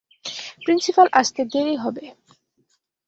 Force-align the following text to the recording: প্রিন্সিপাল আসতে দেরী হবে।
প্রিন্সিপাল 0.63 1.07
আসতে 1.13 1.41
দেরী 1.45 1.75
হবে। 1.75 2.05